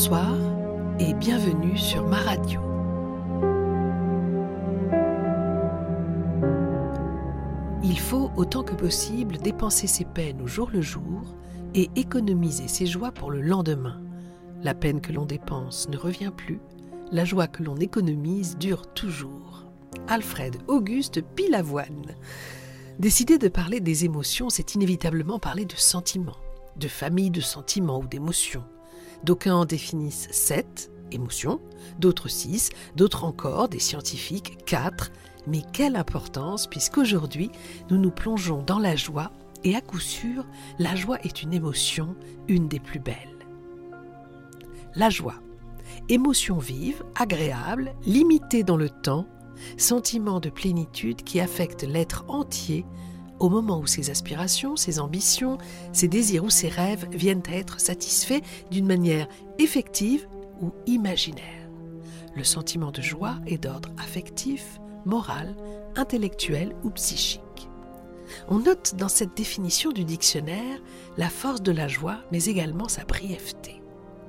Bonsoir 0.00 0.34
et 0.98 1.12
bienvenue 1.12 1.76
sur 1.76 2.06
ma 2.06 2.16
radio. 2.16 2.58
Il 7.84 7.98
faut 7.98 8.30
autant 8.34 8.62
que 8.62 8.72
possible 8.74 9.36
dépenser 9.36 9.86
ses 9.86 10.06
peines 10.06 10.40
au 10.40 10.46
jour 10.46 10.70
le 10.72 10.80
jour 10.80 11.36
et 11.74 11.90
économiser 11.96 12.66
ses 12.66 12.86
joies 12.86 13.12
pour 13.12 13.30
le 13.30 13.42
lendemain. 13.42 14.00
La 14.62 14.72
peine 14.72 15.02
que 15.02 15.12
l'on 15.12 15.26
dépense 15.26 15.86
ne 15.90 15.98
revient 15.98 16.32
plus, 16.34 16.62
la 17.12 17.26
joie 17.26 17.46
que 17.46 17.62
l'on 17.62 17.76
économise 17.76 18.56
dure 18.56 18.86
toujours. 18.94 19.66
Alfred 20.08 20.56
Auguste 20.66 21.20
Pilavoine. 21.20 22.14
Décider 22.98 23.36
de 23.36 23.48
parler 23.48 23.80
des 23.80 24.06
émotions, 24.06 24.48
c'est 24.48 24.74
inévitablement 24.74 25.38
parler 25.38 25.66
de 25.66 25.76
sentiments, 25.76 26.40
de 26.76 26.88
famille 26.88 27.30
de 27.30 27.42
sentiments 27.42 27.98
ou 27.98 28.06
d'émotions. 28.06 28.64
D'aucuns 29.24 29.54
en 29.54 29.64
définissent 29.64 30.28
sept 30.30 30.90
émotions, 31.12 31.60
d'autres 31.98 32.28
six, 32.28 32.70
d'autres 32.96 33.24
encore, 33.24 33.68
des 33.68 33.78
scientifiques 33.78 34.64
quatre. 34.64 35.10
Mais 35.46 35.62
quelle 35.72 35.96
importance, 35.96 36.66
puisqu'aujourd'hui, 36.66 37.50
nous 37.90 37.98
nous 37.98 38.10
plongeons 38.10 38.62
dans 38.62 38.78
la 38.78 38.96
joie, 38.96 39.32
et 39.64 39.74
à 39.74 39.80
coup 39.80 39.98
sûr, 39.98 40.46
la 40.78 40.94
joie 40.94 41.18
est 41.22 41.42
une 41.42 41.52
émotion, 41.52 42.14
une 42.48 42.68
des 42.68 42.80
plus 42.80 43.00
belles. 43.00 43.16
La 44.94 45.10
joie. 45.10 45.36
Émotion 46.08 46.58
vive, 46.58 47.02
agréable, 47.14 47.94
limitée 48.04 48.64
dans 48.64 48.76
le 48.76 48.90
temps, 48.90 49.26
sentiment 49.76 50.40
de 50.40 50.50
plénitude 50.50 51.22
qui 51.22 51.40
affecte 51.40 51.82
l'être 51.82 52.24
entier 52.28 52.86
au 53.40 53.48
moment 53.48 53.78
où 53.78 53.86
ses 53.86 54.10
aspirations, 54.10 54.76
ses 54.76 55.00
ambitions, 55.00 55.58
ses 55.92 56.08
désirs 56.08 56.44
ou 56.44 56.50
ses 56.50 56.68
rêves 56.68 57.08
viennent 57.10 57.42
à 57.48 57.56
être 57.56 57.80
satisfaits 57.80 58.42
d'une 58.70 58.86
manière 58.86 59.28
effective 59.58 60.28
ou 60.60 60.72
imaginaire. 60.86 61.44
Le 62.36 62.44
sentiment 62.44 62.92
de 62.92 63.02
joie 63.02 63.36
est 63.46 63.58
d'ordre 63.58 63.90
affectif, 63.98 64.80
moral, 65.04 65.56
intellectuel 65.96 66.76
ou 66.84 66.90
psychique. 66.90 67.40
On 68.48 68.60
note 68.60 68.94
dans 68.96 69.08
cette 69.08 69.36
définition 69.36 69.90
du 69.90 70.04
dictionnaire 70.04 70.80
la 71.16 71.28
force 71.28 71.62
de 71.62 71.72
la 71.72 71.88
joie, 71.88 72.18
mais 72.30 72.44
également 72.44 72.88
sa 72.88 73.04
brièveté. 73.04 73.82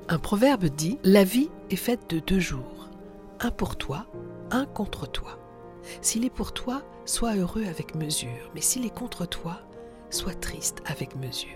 Un 0.09 0.17
proverbe 0.17 0.65
dit⁇ 0.65 0.95
La 1.03 1.23
vie 1.23 1.49
est 1.69 1.75
faite 1.75 2.09
de 2.09 2.19
deux 2.19 2.39
jours, 2.39 2.89
un 3.39 3.51
pour 3.51 3.75
toi 3.75 4.07
un 4.51 4.65
contre 4.65 5.09
toi. 5.09 5.40
S'il 6.01 6.25
est 6.25 6.29
pour 6.29 6.53
toi, 6.53 6.83
sois 7.05 7.35
heureux 7.35 7.65
avec 7.65 7.95
mesure, 7.95 8.51
mais 8.55 8.61
s'il 8.61 8.85
est 8.85 8.95
contre 8.95 9.25
toi, 9.25 9.59
sois 10.09 10.33
triste 10.33 10.81
avec 10.85 11.15
mesure. 11.15 11.49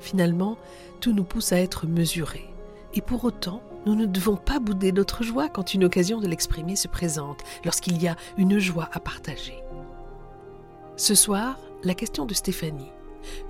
Finalement, 0.00 0.56
tout 1.00 1.12
nous 1.12 1.24
pousse 1.24 1.52
à 1.52 1.60
être 1.60 1.86
mesurés. 1.86 2.48
Et 2.94 3.00
pour 3.00 3.24
autant, 3.24 3.62
nous 3.86 3.94
ne 3.94 4.06
devons 4.06 4.36
pas 4.36 4.58
bouder 4.58 4.92
notre 4.92 5.22
joie 5.22 5.48
quand 5.48 5.74
une 5.74 5.84
occasion 5.84 6.20
de 6.20 6.26
l'exprimer 6.26 6.76
se 6.76 6.88
présente, 6.88 7.42
lorsqu'il 7.64 8.00
y 8.02 8.08
a 8.08 8.16
une 8.36 8.58
joie 8.58 8.88
à 8.92 9.00
partager. 9.00 9.62
Ce 10.96 11.14
soir, 11.14 11.58
la 11.84 11.94
question 11.94 12.26
de 12.26 12.34
Stéphanie. 12.34 12.92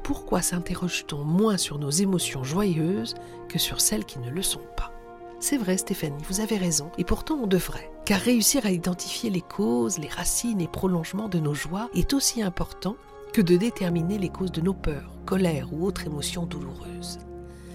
Pourquoi 0.02 0.42
s'interroge-t-on 0.42 1.24
moins 1.24 1.56
sur 1.56 1.78
nos 1.78 1.90
émotions 1.90 2.44
joyeuses 2.44 3.14
que 3.48 3.58
sur 3.58 3.80
celles 3.80 4.04
qui 4.04 4.18
ne 4.18 4.30
le 4.30 4.42
sont 4.42 4.66
pas? 4.76 4.92
C'est 5.40 5.56
vrai 5.56 5.76
Stéphanie, 5.76 6.22
vous 6.28 6.40
avez 6.40 6.56
raison, 6.56 6.90
et 6.98 7.04
pourtant 7.04 7.38
on 7.42 7.46
devrait, 7.46 7.90
car 8.04 8.20
réussir 8.20 8.66
à 8.66 8.70
identifier 8.70 9.30
les 9.30 9.40
causes, 9.40 9.98
les 9.98 10.08
racines 10.08 10.60
et 10.60 10.66
prolongements 10.68 11.28
de 11.28 11.38
nos 11.38 11.54
joies 11.54 11.88
est 11.94 12.12
aussi 12.12 12.42
important 12.42 12.96
que 13.32 13.40
de 13.40 13.56
déterminer 13.56 14.18
les 14.18 14.30
causes 14.30 14.52
de 14.52 14.60
nos 14.60 14.74
peurs, 14.74 15.18
colères 15.26 15.72
ou 15.72 15.86
autres 15.86 16.06
émotions 16.06 16.46
douloureuses. 16.46 17.18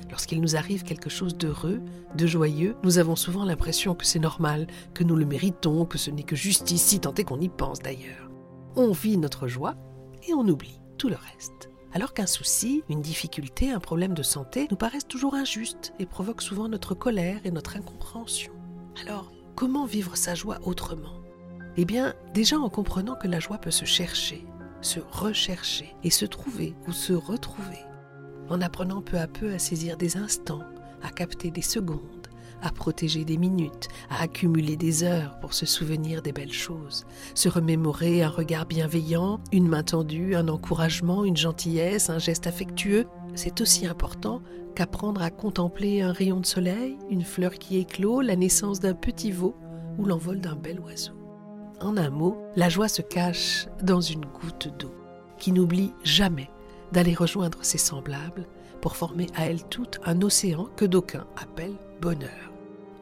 Lorsqu'il 0.09 0.41
nous 0.41 0.56
arrive 0.56 0.84
quelque 0.84 1.09
chose 1.09 1.38
d'heureux, 1.38 1.81
de 2.16 2.28
joyeux, 2.28 2.75
nous 2.84 2.97
avons 2.97 3.16
souvent 3.16 3.46
l'impression 3.46 3.96
que 3.96 4.06
c'est 4.06 4.19
normal, 4.19 4.68
que 4.94 5.03
nous 5.03 5.16
le 5.16 5.25
méritons, 5.25 5.85
que 5.85 5.97
ce 5.97 6.12
n'est 6.12 6.23
que 6.23 6.35
justice, 6.35 6.84
si 6.84 7.00
tant 7.00 7.16
est 7.16 7.23
qu'on 7.23 7.40
y 7.40 7.50
pense 7.50 7.79
d'ailleurs. 7.79 8.29
On 8.75 8.91
vit 8.91 9.18
notre 9.18 9.47
joie 9.47 9.75
et 10.28 10.34
on 10.34 10.47
oublie 10.47 10.79
tout 10.97 11.09
le 11.09 11.16
reste 11.16 11.72
alors 11.94 12.14
qu'un 12.14 12.26
souci, 12.26 12.84
une 12.90 13.02
difficulté, 13.02 13.70
un 13.70 13.80
problème 13.80 14.16
de 14.16 14.24
santé 14.24 14.68
nous 14.72 14.78
paraissent 14.78 15.08
toujours 15.08 15.36
injustes 15.36 15.94
et 16.00 16.06
provoquent 16.06 16.42
souvent 16.42 16.68
notre 16.68 16.96
colère 16.96 17.40
et 17.44 17.52
notre 17.52 17.78
incompréhension. 17.78 18.52
Alors, 19.02 19.31
comment 19.56 19.86
vivre 19.86 20.18
sa 20.18 20.34
joie 20.34 20.58
autrement? 20.64 21.22
Eh 21.78 21.86
bien, 21.86 22.16
déjà 22.34 22.58
en 22.58 22.70
comprenant 22.70 23.16
que 23.16 23.28
la 23.28 23.40
joie 23.40 23.59
peut 23.59 23.72
se 23.72 23.86
chercher, 23.86 24.46
se 24.82 25.00
rechercher 25.12 25.96
et 26.03 26.09
se 26.09 26.26
trouver 26.26 26.76
ou 26.88 26.92
se 26.92 27.14
retrouver, 27.14 27.80
en 28.50 28.62
apprenant 28.62 29.02
peu 29.02 29.18
à 29.18 29.28
peu 29.28 29.53
à 29.53 29.59
saisir 29.59 29.96
des 29.96 30.18
instants, 30.18 30.64
à 31.03 31.09
capter 31.09 31.52
des 31.52 31.62
secondes, 31.62 32.22
à 32.63 32.72
protéger 32.72 33.25
des 33.25 33.38
minutes, 33.38 33.90
à 34.09 34.24
accumuler 34.24 34.78
des 34.78 35.03
heures 35.03 35.38
pour 35.40 35.53
se 35.53 35.66
souvenir 35.66 36.22
des 36.22 36.31
belles 36.31 36.53
choses, 36.53 37.06
se 37.35 37.50
remémorer 37.50 38.24
un 38.24 38.29
regard 38.29 38.66
bienveillant, 38.66 39.40
une 39.51 39.68
main 39.68 39.84
tendue, 39.84 40.35
un 40.35 40.47
encouragement, 40.47 41.25
une 41.25 41.38
gentillesse, 41.38 42.09
un 42.09 42.19
geste 42.19 42.47
affectueux. 42.47 43.06
C'est 43.35 43.62
aussi 43.62 43.85
important 43.85 44.41
qu'apprendre 44.75 45.22
à 45.22 45.29
contempler 45.29 46.02
un 46.02 46.13
rayon 46.13 46.40
de 46.40 46.46
soleil, 46.46 46.97
une 47.09 47.23
fleur 47.23 47.53
qui 47.53 47.78
éclot, 47.78 48.22
la 48.22 48.35
naissance 48.35 48.79
d'un 48.79 48.94
petit 48.94 49.31
veau 49.31 49.56
ou 49.97 50.06
l'envol 50.06 50.40
d'un 50.40 50.56
bel 50.56 50.79
oiseau. 50.79 51.13
En 51.81 51.97
un 51.97 52.09
mot, 52.09 52.38
la 52.56 52.69
joie 52.69 52.88
se 52.88 53.02
cache 53.02 53.68
dans 53.84 54.02
une 54.02 54.25
goutte 54.25 54.69
d'eau 54.79 54.94
qui 55.38 55.52
n'oublie 55.52 55.91
jamais 56.03 56.50
d'aller 56.94 57.13
rejoindre 57.13 57.57
ses 57.62 57.78
semblables 57.78 58.47
pour 58.81 58.96
former 58.96 59.28
à 59.35 59.47
elle 59.47 59.63
toute 59.63 60.00
un 60.06 60.22
océan 60.22 60.69
que 60.78 60.85
d'aucuns 60.85 61.28
appellent 61.35 61.78
bonheur. 62.02 62.53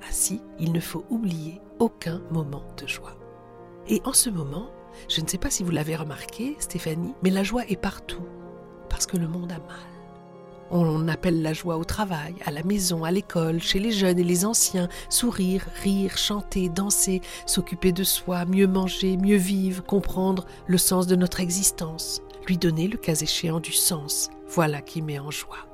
Ainsi, 0.08 0.42
il 0.60 0.72
ne 0.72 0.80
faut 0.80 1.06
oublier 1.10 1.62
aucun 1.80 2.22
moment 2.32 2.64
de 2.78 2.88
joie. 2.88 3.16
Et 3.88 4.02
en 4.06 4.14
ce 4.14 4.30
moment, 4.30 4.70
je 5.10 5.22
ne 5.22 5.28
sais 5.28 5.38
pas 5.38 5.50
si 5.50 5.64
vous 5.64 5.72
l'avez 5.72 5.96
remarqué, 5.96 6.56
Stéphanie, 6.60 7.14
mais 7.24 7.30
la 7.30 7.44
joie 7.44 7.66
est 7.68 7.80
partout, 7.80 8.26
parce 8.90 9.06
que 9.06 9.18
le 9.18 9.28
monde 9.28 9.52
a 9.52 9.60
mal. 9.60 9.92
On 10.74 11.10
appelle 11.10 11.42
la 11.42 11.52
joie 11.52 11.76
au 11.76 11.84
travail, 11.84 12.34
à 12.46 12.52
la 12.52 12.64
maison, 12.64 13.04
à 13.04 13.12
l'école, 13.12 13.62
chez 13.62 13.80
les 13.80 13.92
jeunes 13.92 14.20
et 14.20 14.24
les 14.24 14.46
anciens, 14.46 14.88
sourire, 15.10 15.66
rire, 15.84 16.18
chanter, 16.18 16.70
danser, 16.70 17.22
s'occuper 17.46 17.92
de 17.92 18.06
soi, 18.06 18.46
mieux 18.46 18.68
manger, 18.68 19.18
mieux 19.18 19.36
vivre, 19.36 19.84
comprendre 19.84 20.46
le 20.68 20.78
sens 20.78 21.08
de 21.08 21.18
notre 21.18 21.42
existence, 21.42 22.22
lui 22.48 22.58
donner 22.58 22.88
le 22.88 22.98
cas 22.98 23.16
échéant 23.16 23.60
du 23.60 23.74
sens, 23.74 24.30
voilà 24.48 24.82
qui 24.82 25.02
met 25.02 25.20
en 25.20 25.30
joie. 25.30 25.71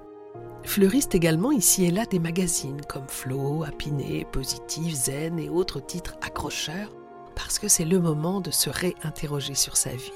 Fleurissent 0.67 1.09
également 1.13 1.53
ici 1.53 1.85
et 1.85 1.91
là 1.91 2.05
des 2.05 2.19
magazines 2.19 2.81
comme 2.89 3.07
Flo, 3.07 3.63
Apiné, 3.63 4.27
Positif, 4.29 4.93
Zen 4.93 5.39
et 5.39 5.47
autres 5.47 5.79
titres 5.79 6.17
accrocheurs, 6.21 6.93
parce 7.35 7.57
que 7.57 7.69
c'est 7.69 7.85
le 7.85 8.01
moment 8.01 8.41
de 8.41 8.51
se 8.51 8.69
réinterroger 8.69 9.55
sur 9.55 9.77
sa 9.77 9.91
vie, 9.91 10.11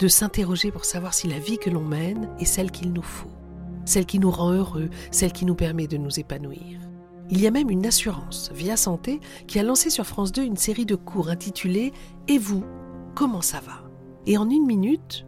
de 0.00 0.06
s'interroger 0.06 0.70
pour 0.70 0.84
savoir 0.84 1.14
si 1.14 1.26
la 1.26 1.38
vie 1.38 1.56
que 1.56 1.70
l'on 1.70 1.82
mène 1.82 2.28
est 2.38 2.44
celle 2.44 2.70
qu'il 2.70 2.92
nous 2.92 3.02
faut, 3.02 3.30
celle 3.86 4.04
qui 4.04 4.18
nous 4.18 4.30
rend 4.30 4.52
heureux, 4.52 4.90
celle 5.10 5.32
qui 5.32 5.46
nous 5.46 5.54
permet 5.54 5.86
de 5.86 5.96
nous 5.96 6.20
épanouir. 6.20 6.78
Il 7.30 7.40
y 7.40 7.46
a 7.46 7.50
même 7.50 7.70
une 7.70 7.86
assurance, 7.86 8.52
Via 8.54 8.76
Santé, 8.76 9.20
qui 9.46 9.58
a 9.58 9.62
lancé 9.62 9.88
sur 9.88 10.04
France 10.04 10.32
2 10.32 10.44
une 10.44 10.58
série 10.58 10.86
de 10.86 10.96
cours 10.96 11.30
intitulée 11.30 11.94
Et 12.28 12.36
vous, 12.36 12.62
comment 13.14 13.40
ça 13.40 13.60
va? 13.60 13.82
Et 14.26 14.36
en 14.36 14.50
une 14.50 14.66
minute, 14.66 15.24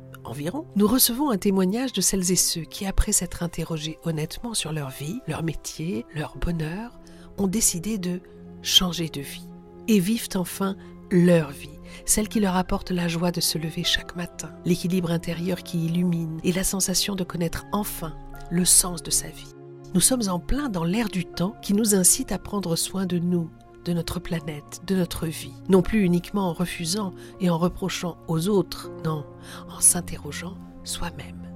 nous 0.77 0.87
recevons 0.87 1.31
un 1.31 1.39
témoignage 1.39 1.93
de 1.93 2.01
celles 2.01 2.33
et 2.33 2.37
ceux 2.37 2.63
qui, 2.63 2.87
après 2.87 3.13
s'être 3.13 3.43
interrogés 3.43 3.99
honnêtement 4.05 4.55
sur 4.55 4.73
leur 4.73 4.91
vie, 4.91 5.21
leur 5.27 5.43
métier, 5.43 6.05
leur 6.15 6.37
bonheur, 6.37 6.99
ont 7.39 7.47
décidé 7.47 7.99
de 7.99 8.21
changer 8.63 9.09
de 9.09 9.21
vie 9.21 9.49
et 9.89 10.01
vivent 10.01 10.29
enfin 10.35 10.77
leur 11.11 11.51
vie, 11.51 11.79
celle 12.05 12.29
qui 12.29 12.41
leur 12.41 12.57
apporte 12.57 12.91
la 12.91 13.09
joie 13.09 13.31
de 13.31 13.41
se 13.41 13.59
lever 13.59 13.85
chaque 13.85 14.17
matin, 14.17 14.51
l'équilibre 14.65 15.11
intérieur 15.11 15.63
qui 15.63 15.87
illumine 15.87 16.41
et 16.43 16.53
la 16.53 16.65
sensation 16.65 17.15
de 17.15 17.25
connaître 17.25 17.65
enfin 17.73 18.17
le 18.51 18.65
sens 18.65 19.03
de 19.03 19.11
sa 19.11 19.29
vie. 19.29 19.55
Nous 19.95 20.01
sommes 20.01 20.29
en 20.29 20.41
plein 20.41 20.69
dans 20.69 20.85
l'ère 20.85 21.09
du 21.09 21.25
temps 21.25 21.55
qui 21.63 21.73
nous 21.73 21.95
incite 21.95 22.33
à 22.33 22.39
prendre 22.39 22.77
soin 22.77 23.07
de 23.07 23.19
nous, 23.19 23.51
de 23.87 23.93
notre 23.93 24.19
planète, 24.19 24.83
de 24.87 24.97
notre 24.97 25.27
vie. 25.27 25.55
Non 25.69 25.81
plus 25.81 26.03
uniquement 26.03 26.51
en 26.51 26.53
refusant 26.53 27.15
et 27.41 27.49
en 27.49 27.57
reprochant 27.57 28.19
aux 28.27 28.49
autres, 28.49 28.91
non, 29.05 29.25
en 29.71 29.81
s'interrogeant 29.81 30.55
soi-même. 30.83 31.49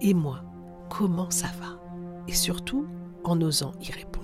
Et 0.00 0.14
moi, 0.14 0.44
comment 0.88 1.30
ça 1.30 1.48
va? 1.60 1.80
Et 2.28 2.34
surtout, 2.34 2.86
en 3.24 3.40
osant 3.40 3.72
y 3.80 3.90
répondre. 3.90 4.22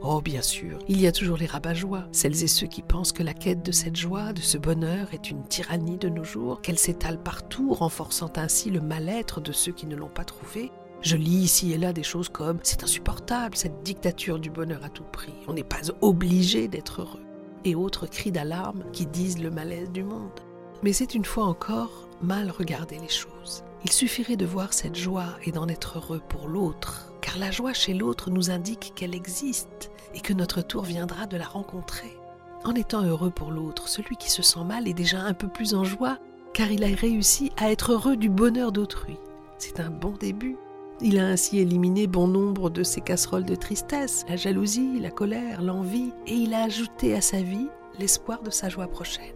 Oh 0.00 0.20
bien 0.20 0.42
sûr, 0.42 0.78
il 0.88 1.00
y 1.00 1.08
a 1.08 1.12
toujours 1.12 1.38
les 1.38 1.46
rabat-joie, 1.46 2.06
celles 2.12 2.44
et 2.44 2.48
ceux 2.48 2.68
qui 2.68 2.82
pensent 2.82 3.12
que 3.12 3.24
la 3.24 3.34
quête 3.34 3.64
de 3.64 3.72
cette 3.72 3.96
joie, 3.96 4.32
de 4.32 4.40
ce 4.40 4.56
bonheur 4.56 5.12
est 5.12 5.30
une 5.30 5.42
tyrannie 5.42 5.98
de 5.98 6.08
nos 6.08 6.22
jours, 6.22 6.60
qu'elle 6.60 6.78
s'étale 6.78 7.20
partout, 7.20 7.72
renforçant 7.72 8.30
ainsi 8.36 8.70
le 8.70 8.80
mal-être 8.80 9.40
de 9.40 9.50
ceux 9.50 9.72
qui 9.72 9.86
ne 9.86 9.96
l'ont 9.96 10.08
pas 10.08 10.24
trouvé, 10.24 10.70
je 11.06 11.16
lis 11.16 11.44
ici 11.44 11.72
et 11.72 11.78
là 11.78 11.92
des 11.92 12.02
choses 12.02 12.28
comme 12.28 12.58
c'est 12.64 12.82
insupportable 12.82 13.56
cette 13.56 13.84
dictature 13.84 14.40
du 14.40 14.50
bonheur 14.50 14.84
à 14.84 14.88
tout 14.88 15.04
prix, 15.04 15.34
on 15.46 15.52
n'est 15.52 15.62
pas 15.62 15.82
obligé 16.00 16.66
d'être 16.66 17.02
heureux, 17.02 17.22
et 17.64 17.76
autres 17.76 18.08
cris 18.08 18.32
d'alarme 18.32 18.82
qui 18.92 19.06
disent 19.06 19.40
le 19.40 19.50
malaise 19.50 19.92
du 19.92 20.02
monde. 20.02 20.40
Mais 20.82 20.92
c'est 20.92 21.14
une 21.14 21.24
fois 21.24 21.44
encore 21.44 22.08
mal 22.22 22.50
regarder 22.50 22.98
les 22.98 23.08
choses. 23.08 23.62
Il 23.84 23.92
suffirait 23.92 24.36
de 24.36 24.46
voir 24.46 24.72
cette 24.72 24.96
joie 24.96 25.28
et 25.44 25.52
d'en 25.52 25.68
être 25.68 25.98
heureux 25.98 26.20
pour 26.28 26.48
l'autre, 26.48 27.12
car 27.20 27.38
la 27.38 27.52
joie 27.52 27.72
chez 27.72 27.94
l'autre 27.94 28.30
nous 28.30 28.50
indique 28.50 28.92
qu'elle 28.96 29.14
existe 29.14 29.92
et 30.12 30.20
que 30.20 30.32
notre 30.32 30.60
tour 30.60 30.82
viendra 30.82 31.26
de 31.26 31.36
la 31.36 31.46
rencontrer. 31.46 32.18
En 32.64 32.74
étant 32.74 33.04
heureux 33.04 33.30
pour 33.30 33.52
l'autre, 33.52 33.86
celui 33.86 34.16
qui 34.16 34.30
se 34.30 34.42
sent 34.42 34.64
mal 34.64 34.88
est 34.88 34.92
déjà 34.92 35.20
un 35.20 35.34
peu 35.34 35.46
plus 35.46 35.74
en 35.74 35.84
joie, 35.84 36.18
car 36.52 36.72
il 36.72 36.82
a 36.82 36.88
réussi 36.88 37.52
à 37.58 37.70
être 37.70 37.92
heureux 37.92 38.16
du 38.16 38.28
bonheur 38.28 38.72
d'autrui. 38.72 39.18
C'est 39.58 39.78
un 39.78 39.90
bon 39.90 40.10
début. 40.18 40.56
Il 41.02 41.18
a 41.18 41.26
ainsi 41.26 41.58
éliminé 41.58 42.06
bon 42.06 42.26
nombre 42.26 42.70
de 42.70 42.82
ses 42.82 43.02
casseroles 43.02 43.44
de 43.44 43.54
tristesse, 43.54 44.24
la 44.30 44.36
jalousie, 44.36 44.98
la 44.98 45.10
colère, 45.10 45.60
l'envie, 45.60 46.12
et 46.26 46.32
il 46.32 46.54
a 46.54 46.62
ajouté 46.62 47.14
à 47.14 47.20
sa 47.20 47.42
vie 47.42 47.68
l'espoir 47.98 48.42
de 48.42 48.50
sa 48.50 48.70
joie 48.70 48.88
prochaine. 48.88 49.34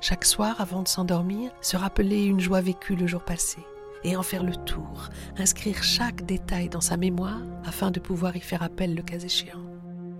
Chaque 0.00 0.24
soir, 0.24 0.60
avant 0.60 0.82
de 0.82 0.88
s'endormir, 0.88 1.52
se 1.60 1.76
rappeler 1.76 2.24
une 2.24 2.40
joie 2.40 2.60
vécue 2.60 2.96
le 2.96 3.06
jour 3.06 3.22
passé, 3.22 3.60
et 4.02 4.16
en 4.16 4.24
faire 4.24 4.42
le 4.42 4.56
tour, 4.56 5.10
inscrire 5.38 5.84
chaque 5.84 6.26
détail 6.26 6.68
dans 6.68 6.80
sa 6.80 6.96
mémoire 6.96 7.42
afin 7.64 7.92
de 7.92 8.00
pouvoir 8.00 8.36
y 8.36 8.40
faire 8.40 8.64
appel 8.64 8.96
le 8.96 9.02
cas 9.02 9.18
échéant. 9.18 9.62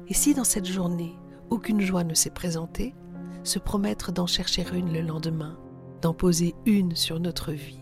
Et 0.06 0.14
si 0.14 0.32
dans 0.32 0.44
cette 0.44 0.68
journée, 0.68 1.18
aucune 1.50 1.80
joie 1.80 2.04
ne 2.04 2.14
s'est 2.14 2.30
présentée, 2.30 2.94
se 3.42 3.58
promettre 3.58 4.12
d'en 4.12 4.28
chercher 4.28 4.64
une 4.72 4.92
le 4.92 5.00
lendemain, 5.00 5.58
d'en 6.02 6.14
poser 6.14 6.54
une 6.66 6.94
sur 6.94 7.18
notre 7.18 7.50
vie 7.50 7.81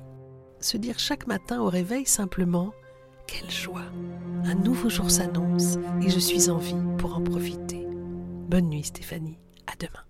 se 0.60 0.76
dire 0.76 0.98
chaque 0.98 1.26
matin 1.26 1.60
au 1.60 1.68
réveil 1.68 2.06
simplement 2.06 2.72
Quelle 3.26 3.50
joie 3.50 3.86
Un 4.44 4.54
nouveau 4.54 4.88
jour 4.88 5.10
s'annonce 5.10 5.76
et 6.02 6.10
je 6.10 6.18
suis 6.18 6.50
en 6.50 6.58
vie 6.58 6.76
pour 6.98 7.16
en 7.16 7.22
profiter. 7.22 7.86
Bonne 8.48 8.68
nuit 8.68 8.84
Stéphanie, 8.84 9.38
à 9.66 9.76
demain. 9.78 10.09